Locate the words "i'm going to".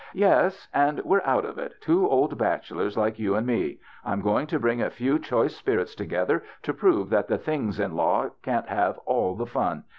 4.03-4.57